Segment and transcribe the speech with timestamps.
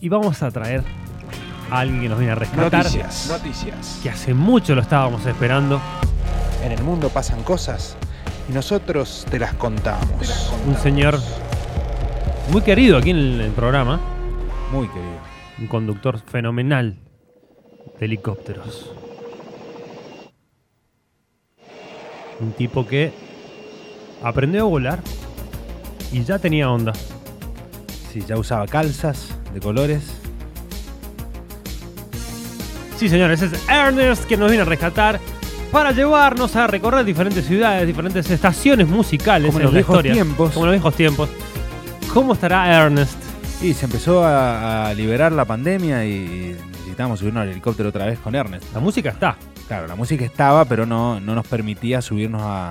[0.00, 0.84] Y vamos a traer
[1.70, 2.84] a alguien que nos viene a rescatar.
[2.84, 3.28] Noticias.
[3.28, 4.00] Noticias.
[4.02, 5.80] Que hace mucho lo estábamos esperando.
[6.62, 7.96] En el mundo pasan cosas
[8.48, 10.52] y nosotros te las contamos.
[10.66, 11.18] Un señor
[12.50, 14.00] muy querido aquí en el, el programa.
[14.72, 15.18] Muy querido.
[15.58, 16.96] Un conductor fenomenal
[17.98, 18.92] de helicópteros.
[22.40, 23.12] Un tipo que
[24.22, 25.00] aprendió a volar
[26.12, 26.92] y ya tenía onda.
[28.12, 30.02] Sí, ya usaba calzas de colores.
[32.96, 35.20] Sí, señores, es Ernest que nos viene a rescatar
[35.70, 40.12] para llevarnos a recorrer diferentes ciudades, diferentes estaciones musicales Como en los viejos historia.
[40.14, 40.52] tiempos.
[40.52, 41.28] Como en los viejos tiempos.
[42.12, 43.16] ¿Cómo estará Ernest?
[43.62, 48.18] Y se empezó a, a liberar la pandemia y necesitábamos subirnos al helicóptero otra vez
[48.18, 48.64] con Ernest.
[48.72, 49.36] La música está.
[49.68, 52.70] Claro, la música estaba, pero no, no nos permitía subirnos a,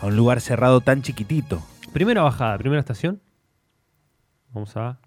[0.00, 1.62] a un lugar cerrado tan chiquitito.
[1.92, 3.20] Primera bajada, primera estación.
[4.54, 4.98] Vamos a.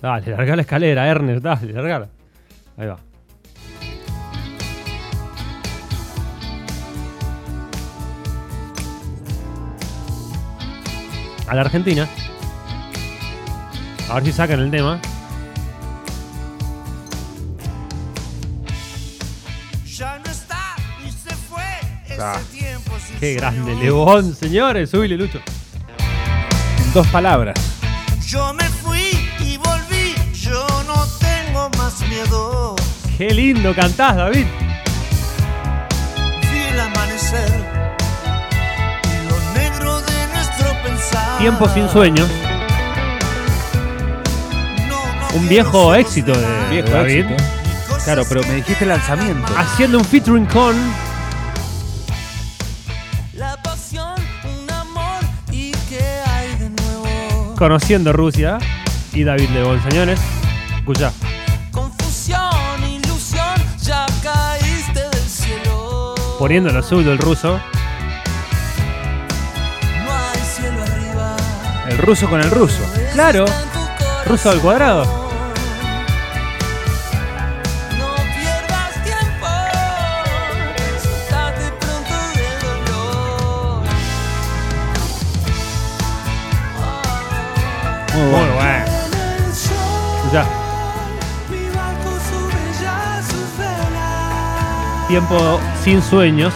[0.00, 2.08] Dale, larga la escalera, Ernest, dale, largala.
[2.76, 2.98] Ahí va.
[11.46, 12.06] A la Argentina.
[14.10, 15.00] A ver si sacan el tema.
[19.96, 21.62] Ya no está y se fue
[22.06, 23.74] ese Ah, tiempo sin Qué grande.
[23.76, 24.90] León, señores.
[24.90, 25.40] Subile, Lucho.
[26.84, 27.58] En dos palabras.
[28.26, 28.64] Yo me
[33.16, 34.46] Qué lindo cantás, David.
[36.52, 37.64] Vi el amanecer
[39.04, 41.38] y lo negro de nuestro pensar.
[41.38, 42.28] Tiempo sin sueños.
[44.88, 47.26] No, no Un viejo éxito de, de Viejo David.
[47.26, 47.44] éxito.
[48.04, 49.52] Claro, pero me dijiste lanzamiento.
[49.56, 50.74] Haciendo un featuring con
[55.50, 57.54] de.
[57.56, 58.58] Conociendo Rusia
[59.12, 60.20] y David León, señores.
[60.78, 61.12] Escucha.
[66.38, 67.60] Poniendo el azul del ruso.
[71.88, 72.82] El ruso con el ruso.
[73.14, 73.44] Claro.
[74.26, 75.04] Ruso al cuadrado.
[77.98, 79.46] No pierdas tiempo.
[81.02, 83.82] Soltate pronto del dolor.
[88.14, 88.54] Muy Muy bueno.
[88.54, 88.84] bueno.
[95.08, 96.52] Tiempo sin sueños.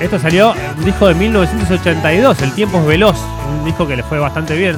[0.00, 2.42] Esto salió un disco de 1982.
[2.42, 3.16] El tiempo es veloz.
[3.58, 4.76] Un disco que le fue bastante bien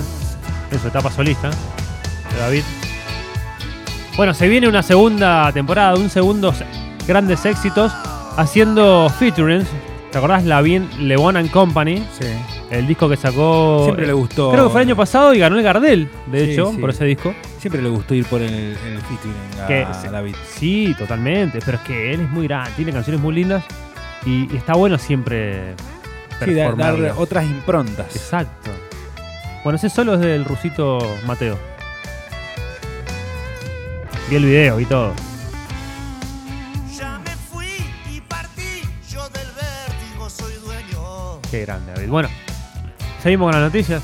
[0.71, 1.51] en su etapa solista.
[1.51, 2.63] De David.
[4.17, 6.55] Bueno, se viene una segunda temporada, un segundo
[7.07, 7.93] grandes éxitos
[8.37, 9.67] haciendo featurings.
[10.11, 10.45] ¿Te acordás?
[10.45, 12.27] Lavin, Levon and Company, Sí.
[12.71, 13.83] el disco que sacó.
[13.85, 14.51] Siempre le gustó.
[14.53, 16.79] Creo que fue el año pasado y ganó el Gardel, de Sí, hecho, sí.
[16.79, 17.35] por ese disco.
[17.65, 20.35] Siempre le gustó ir por el, el featuring a Que David.
[20.47, 21.61] Sí, totalmente.
[21.65, 23.65] Pero es que él es muy grande, tiene canciones muy lindas
[24.27, 25.75] y, y está bueno siempre
[26.45, 28.15] Sí, da- dar otras improntas.
[28.15, 28.71] Exacto.
[29.63, 31.59] Bueno, ese solo es del rusito Mateo.
[34.29, 35.15] Vi el video y todo.
[36.99, 37.67] Ya me fui
[38.13, 38.83] y partí.
[39.11, 41.41] Yo del vértigo soy dueño.
[41.51, 42.09] Qué grande, David.
[42.11, 42.29] Bueno,
[43.23, 44.03] seguimos con las noticias.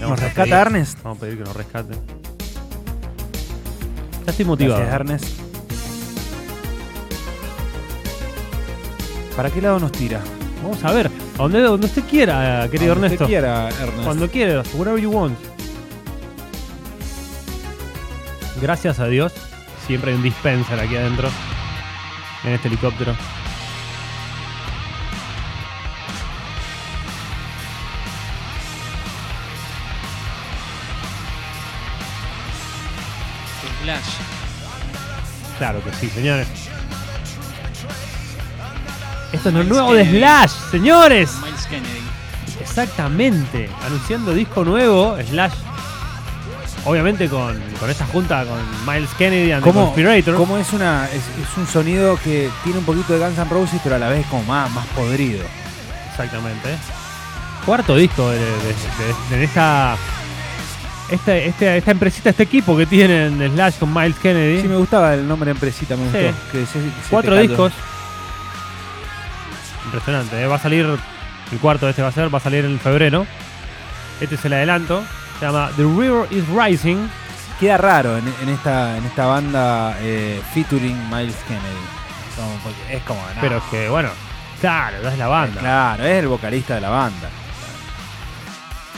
[0.00, 1.02] Vamos a rescata pedir- Ernest?
[1.02, 1.94] Vamos a pedir que nos rescate.
[4.24, 4.80] Ya estoy motivado.
[4.80, 5.40] Gracias, Ernest.
[9.36, 10.20] ¿Para qué lado nos tira?
[10.62, 11.10] Vamos a ver.
[11.38, 13.24] A donde, donde usted quiera, querido Donde Ernesto.
[13.24, 14.04] usted quiera, Ernest.
[14.04, 15.38] Cuando quieras, whatever you want.
[18.60, 19.34] Gracias a Dios,
[19.86, 21.28] siempre hay un dispenser aquí adentro,
[22.44, 23.14] en este helicóptero.
[35.58, 36.46] Claro que sí, señores.
[39.32, 41.30] Esto es lo nuevo de Slash, señores.
[41.42, 42.00] Miles Kennedy.
[42.60, 43.68] Exactamente.
[43.84, 45.52] Anunciando disco nuevo, Slash.
[46.84, 50.36] Obviamente con, con esta junta con Miles Kennedy and the ¿Cómo, Conspirator.
[50.36, 53.80] cómo es, una, es, es un sonido que tiene un poquito de Guns N' Roses,
[53.82, 55.42] pero a la vez como más, más podrido?
[56.10, 56.76] Exactamente.
[57.64, 58.46] Cuarto disco de, de-
[59.30, 59.96] de- de esta,
[61.10, 64.62] este, este- esta empresita, este equipo que tienen Slash con Miles Kennedy.
[64.62, 66.18] Sí, me gustaba el nombre empresita, me Sí.
[66.26, 66.52] gustó.
[66.52, 67.72] Que se- se Cuatro discos.
[69.86, 70.46] Impresionante, ¿eh?
[70.46, 70.84] va a salir,
[71.52, 73.26] el cuarto de este va a ser, va a salir en febrero.
[74.20, 75.04] Este es el adelanto.
[75.38, 77.08] Se llama The River is Rising.
[77.60, 81.86] Queda raro en, en esta, en esta banda eh, featuring Miles Kennedy.
[82.34, 83.40] Como- es como, no.
[83.40, 84.08] Pero que, bueno,
[84.60, 85.60] Claro, es la banda.
[85.60, 87.28] Claro, es el vocalista de la banda.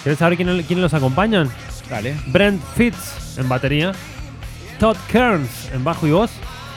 [0.04, 1.50] ¿Querés saber quién- quiénes los acompañan?
[1.90, 2.16] Dale.
[2.26, 3.92] Brent Fitz en batería,
[4.78, 6.30] Todd Kearns en bajo y voz,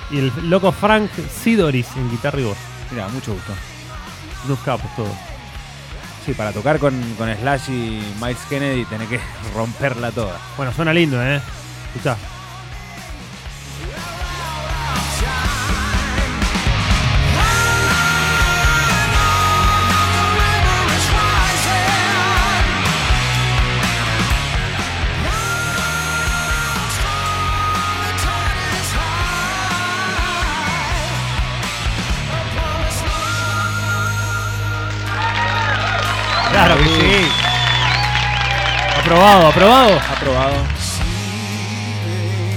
[0.09, 2.57] y el loco Frank Sidoris en guitarra y voz.
[2.91, 3.53] Mira, mucho gusto.
[4.45, 5.15] Unos capos todos.
[6.25, 9.19] Sí, para tocar con, con Slash y Miles Kennedy tenés que
[9.55, 10.37] romperla toda.
[10.55, 11.41] Bueno, suena lindo, ¿eh?
[11.87, 12.17] Escuchá.
[39.11, 39.99] Aprobado, aprobado.
[40.15, 40.53] Aprobado.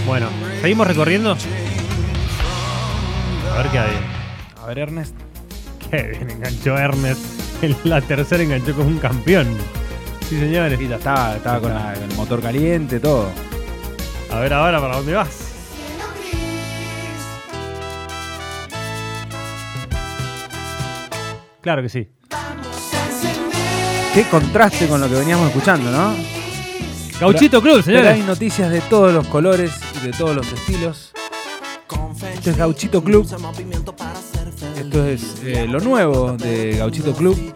[0.06, 0.28] Bueno,
[0.60, 1.32] ¿seguimos recorriendo?
[3.52, 3.96] A ver qué hay.
[4.62, 5.16] A ver, Ernest.
[5.90, 7.20] Qué bien enganchó Ernest.
[7.64, 9.48] En la tercera enganchó con un campeón.
[10.28, 10.80] Sí, señores.
[10.80, 13.30] Y ya estaba, estaba con la- el motor caliente, todo.
[14.30, 15.30] A ver ahora para dónde vas.
[21.60, 22.08] Claro que sí.
[24.12, 26.14] Qué contraste con lo que veníamos escuchando, ¿no?
[27.20, 28.26] Gauchito Club, Pero hay señores.
[28.26, 29.70] noticias de todos los colores
[30.02, 31.12] y de todos los estilos.
[32.34, 33.26] Esto es Gauchito Club.
[34.76, 37.54] Esto es eh, lo nuevo de Gauchito Club.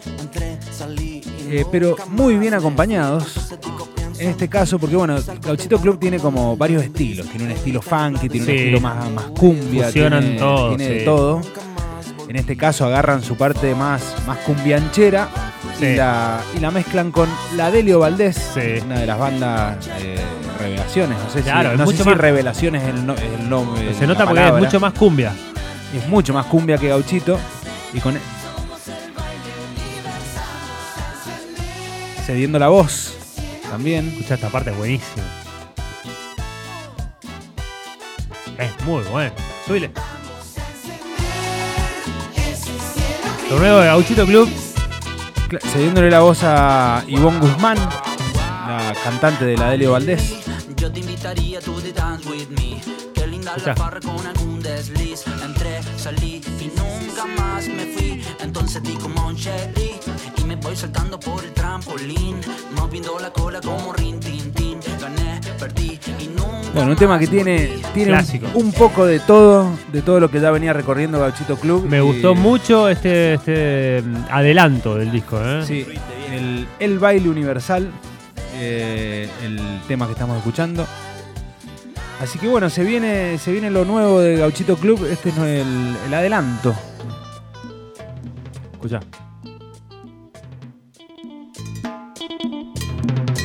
[1.50, 3.50] Eh, pero muy bien acompañados.
[4.19, 7.26] En este caso, porque bueno, Gauchito Club tiene como varios estilos.
[7.28, 8.52] Tiene un estilo funky, tiene Sí.
[8.52, 9.84] un estilo más, más cumbia.
[9.87, 11.40] Fusionan tiene, todo, tiene de todo.
[12.28, 15.28] En este caso agarran su parte más, más cumbianchera
[15.78, 15.87] Sí.
[15.87, 18.81] y, la, y la mezclan con la Delio Valdés, Sí.
[18.84, 20.19] una de las bandas eh,
[20.58, 21.19] revelaciones.
[21.19, 23.49] No sé Claro, si, no sé mucho si más- revelaciones es el, no- es el
[23.49, 23.94] nombre.
[23.94, 25.32] Se nota porque es mucho más cumbia.
[25.94, 27.38] Es mucho más cumbia que gauchito.
[27.93, 28.19] Y con.
[32.26, 33.14] Cediendo la voz
[33.70, 34.08] también.
[34.11, 35.22] Escucha esta parte, es buenísima.
[38.58, 39.32] Es muy bueno.
[39.66, 39.90] Subile.
[43.50, 44.50] Lo nuevo de Gauchito Club.
[45.49, 50.35] Cediéndole la voz a Ivonne Guzmán, la cantante de la Delio Valdés.
[50.77, 52.79] Yo te invitaría tú de dance with me.
[53.15, 55.25] Qué linda la farra con algún desliz.
[55.43, 58.23] Entré, salí y nunca más me fui.
[58.41, 59.99] Entonces di como un Shelly
[60.37, 62.41] y me voy saltando por el trampolín,
[62.73, 64.68] moviendo la cola como rin tin tin.
[66.75, 68.46] Bueno, un tema que tiene, tiene un, Clásico.
[68.55, 71.87] un poco de todo, de todo lo que ya venía recorriendo Gauchito Club.
[71.88, 75.62] Me y- gustó mucho este, este mm, adelanto del disco, ¿eh?
[75.64, 75.87] Sí,
[76.32, 77.90] el, el baile universal,
[78.55, 79.58] eh, el
[79.88, 80.87] tema que estamos escuchando.
[82.20, 85.06] Así que bueno, se viene, se viene lo nuevo de Gauchito Club.
[85.11, 86.75] Este es el, el adelanto.
[88.72, 89.00] Escucha.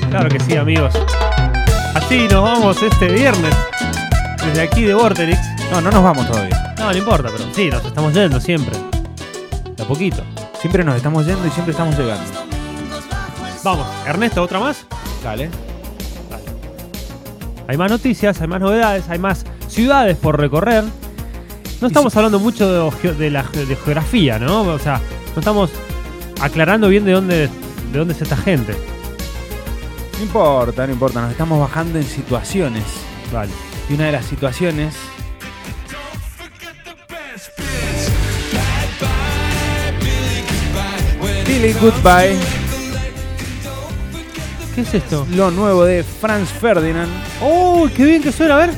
[0.09, 0.94] Claro que sí, amigos.
[2.13, 3.56] Así nos vamos este viernes.
[4.45, 5.39] Desde aquí de Vorterix.
[5.71, 6.75] No, no nos vamos todavía.
[6.77, 8.77] No, no importa, pero sí, nos estamos yendo siempre.
[9.75, 10.21] De a poquito.
[10.62, 12.24] Siempre nos estamos yendo y siempre estamos llegando.
[13.63, 14.86] Vamos, Ernesto, ¿otra más?
[15.24, 15.50] Dale.
[17.68, 20.83] Hay más noticias, hay más novedades, hay más ciudades por recorrer.
[21.81, 24.62] No estamos hablando mucho de, la de geografía, ¿no?
[24.62, 25.01] O sea,
[25.33, 25.71] no estamos
[26.39, 27.50] aclarando bien de dónde,
[27.92, 28.93] de dónde es esta gente.
[30.23, 31.21] No importa, no importa.
[31.21, 32.85] Nos estamos bajando en situaciones.
[33.33, 33.51] Vale.
[33.89, 34.95] Y una de las situaciones.
[41.45, 42.37] Billy Goodbye,
[44.73, 45.27] ¿Qué es esto?
[45.31, 47.11] lo nuevo de Franz Ferdinand.
[47.42, 48.56] ¡Oh, qué bien que suena!
[48.56, 48.69] A ver.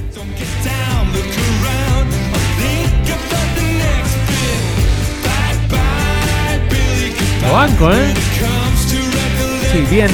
[7.43, 8.13] Lo banco, ¿eh?
[9.71, 10.09] Sí, bien,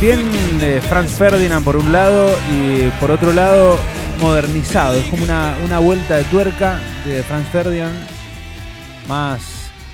[0.00, 0.20] bien
[0.60, 3.78] eh, Franz Ferdinand por un lado y por otro lado
[4.20, 4.94] modernizado.
[4.94, 7.94] Es como una, una vuelta de tuerca de Franz Ferdinand.
[9.08, 9.40] Más,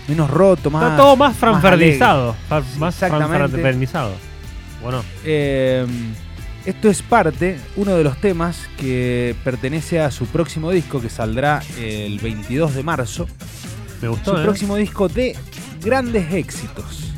[0.09, 0.85] menos roto, más.
[0.85, 2.37] Está todo más franferdizado.
[2.79, 3.49] Más exactamente.
[3.49, 4.13] franferdizado.
[4.83, 5.87] Bueno, Eh,
[6.65, 11.63] esto es parte, uno de los temas que pertenece a su próximo disco que saldrá
[11.79, 13.27] el 22 de marzo.
[14.03, 14.43] me Su gustó, ¿eh?
[14.45, 15.37] próximo disco de
[15.83, 17.10] grandes éxitos.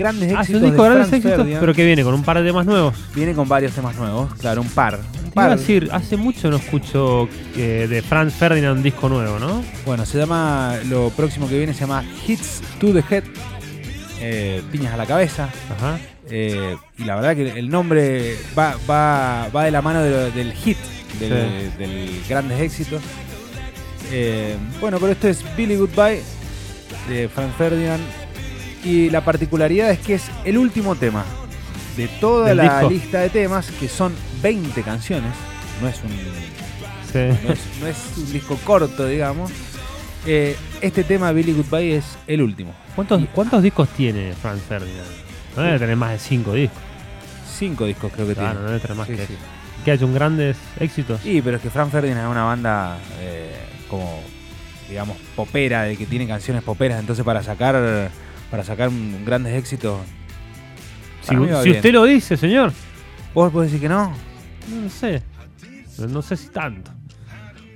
[0.00, 0.62] Grandes Ah, es éxitos.
[0.62, 1.60] un disco de de grandes Franz éxitos, Ferdinand.
[1.60, 2.94] pero que viene con un par de temas nuevos.
[3.14, 4.98] Viene con varios temas nuevos, claro, un par.
[4.98, 9.38] Un iba a decir, hace mucho no escucho que de Franz Ferdinand un disco nuevo,
[9.38, 9.62] ¿no?
[9.86, 13.24] Bueno, se llama, lo próximo que viene se llama Hits to the Head,
[14.20, 15.48] eh, piñas a la cabeza.
[15.76, 15.98] Ajá.
[16.32, 20.52] eh, y la verdad que el nombre va, va, va de la mano de del
[20.52, 20.76] hit,
[21.18, 21.78] del, Sí.
[21.78, 23.00] del grandes éxitos.
[24.12, 26.20] Eh, bueno, pero esto es Billy Goodbye,
[27.08, 28.02] de Franz Ferdinand.
[28.84, 31.24] Y la particularidad es que es el último tema
[31.96, 32.90] de toda ¿Del la disco?
[32.90, 35.32] lista de temas, que son 20 canciones.
[35.82, 37.18] No es un, Sí.
[37.44, 39.50] no es, no es un disco corto, digamos.
[40.26, 42.72] Eh, este tema, Billy Goodbye, es el último.
[42.94, 45.08] ¿Cuántos, Y- ¿Cuántos discos tiene Franz Ferdinand?
[45.56, 46.78] No debe tener más de cinco discos.
[47.58, 48.68] Cinco discos creo que Claro, no tiene.
[48.68, 49.34] debe tener más Sí, que sí.
[49.84, 51.20] Que ha hecho un grandes éxitos.
[51.22, 53.50] Sí, pero es que Frank Ferdinand es una banda eh,
[53.88, 54.20] como,
[54.88, 57.74] digamos, popera, de que tiene canciones poperas, entonces para sacar
[58.50, 60.00] para sacar un- grandes éxitos.
[61.22, 62.72] Si, usted lo dice, señor.
[63.34, 64.12] ¿Vos podés decir que no?
[64.68, 65.22] No, sé.
[65.98, 66.90] No, no sé si tanto.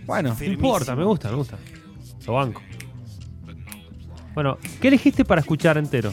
[0.06, 1.56] Bueno, No importa, me gusta, me gusta.
[2.26, 2.62] Lo banco.
[4.34, 6.12] Bueno, ¿qué elegiste para escuchar entero?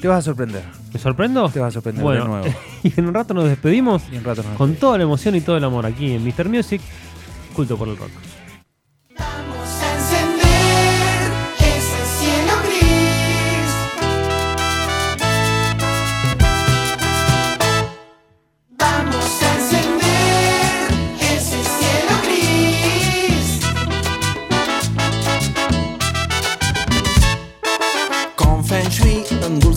[0.00, 0.62] te vas a sorprender.
[0.94, 1.46] ¿Me sorprendo?
[1.50, 2.46] Te vas a sorprender bueno, de nuevo.
[2.82, 4.78] y en un rato nos despedimos Y en rato nos con despedimos.
[4.80, 6.48] toda la emoción y todo el amor aquí en Mr.
[6.48, 6.80] Music,
[7.54, 8.10] culto por el rock.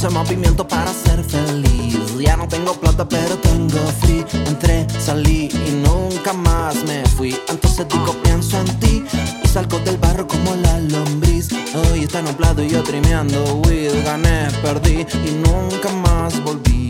[0.03, 1.98] Dulce movimiento para ser feliz.
[2.19, 4.25] Ya no tengo plata, pero tengo free.
[4.48, 7.36] Entré, salí y nunca más me fui.
[7.48, 9.03] Entonces digo, pienso en ti
[9.43, 11.50] y salgo del barro como la lombriz.
[11.91, 14.03] Hoy está nublado y yo trimeando weed.
[14.03, 16.89] Gané, perdí y nunca más volví.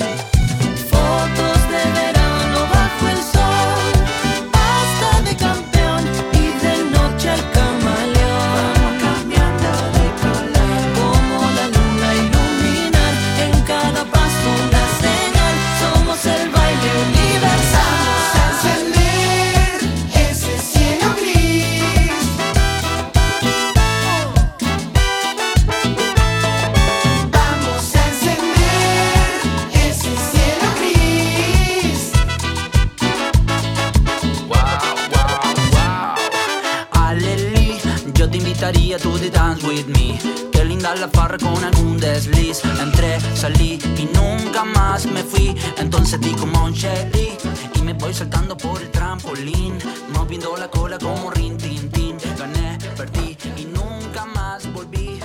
[40.99, 42.61] La farra con algún desliz.
[42.81, 45.55] Entré, salí y nunca más me fui.
[45.77, 47.29] Entonces di como un cherry
[47.75, 49.73] y me voy saltando por el trampolín,
[50.13, 52.15] moviendo la cola como rin tin tin.
[52.37, 55.19] Gané, perdí y nunca más volví.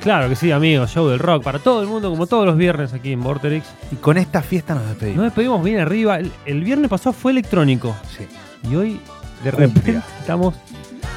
[0.00, 2.92] Claro que sí, amigos, show del rock para todo el mundo, como todos los viernes
[2.92, 3.66] aquí en Vorterix.
[3.90, 5.24] Y con esta fiesta nos Nos despedimos.
[5.24, 6.18] despedimos bien arriba.
[6.18, 8.26] El, el viernes pasado fue electrónico Sí.
[8.70, 9.00] y hoy
[9.44, 9.66] de Cumbia.
[9.68, 10.54] repente estamos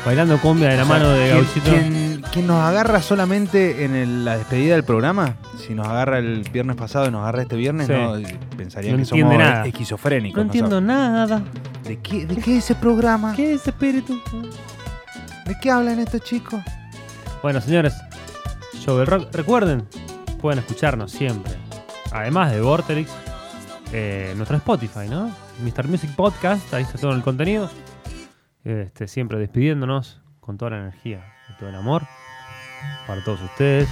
[0.06, 1.72] bailando cumbia de la O sea, mano de Gauchito.
[1.72, 5.36] Quien, quien nos agarra solamente en el- la despedida del programa,
[5.66, 7.94] si nos agarra el viernes pasado y nos agarra este viernes, Sí.
[7.94, 8.14] no,
[8.56, 9.66] pensaría No que somos nada.
[9.66, 10.38] esquizofrénicos.
[10.38, 11.42] No entiendo nada.
[11.84, 13.34] ¿De qué, ¿De qué es ese programa?
[13.36, 14.20] ¿Qué es espíritu?
[15.46, 16.60] ¿De qué hablan estos chicos?
[17.44, 17.94] Bueno, señores,
[18.80, 19.28] Show del Rock.
[19.34, 19.88] Recuerden,
[20.42, 21.54] pueden escucharnos siempre.
[22.12, 23.10] Además de Vorterix,
[23.92, 25.30] eh, nuestro Spotify, ¿no?
[25.64, 25.88] Mr.
[25.88, 27.70] Music Podcast, ahí está todo el contenido.
[28.65, 32.03] Este, siempre despidiéndonos con toda la energía y todo el amor
[33.07, 33.88] para todos ustedes.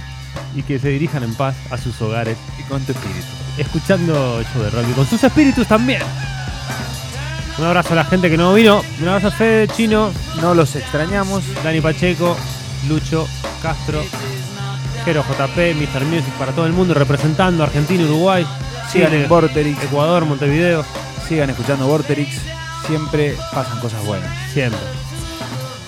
[0.54, 3.26] Y que se dirijan en paz a sus hogares, Y con tu espíritu.
[3.56, 6.02] escuchando Show del Rock y con sus espíritus también.
[7.56, 8.82] Un abrazo a la gente que no vino.
[9.00, 11.44] Un abrazo a Fede, Chino, No los extrañamos.
[11.62, 12.36] Dani Pacheco,
[12.88, 13.28] Lucho,
[13.62, 14.02] Castro,
[15.04, 16.04] Jero JP, Mr.
[16.04, 18.44] Music para todo el mundo, representando Argentina, Uruguay,
[18.88, 19.80] Sigan en Vorterix.
[19.84, 20.84] Ecuador, Montevideo,
[21.28, 22.53] Sigan escuchando Vorterix.
[22.86, 24.30] Siempre pasan cosas buenas.
[24.52, 24.78] siempre.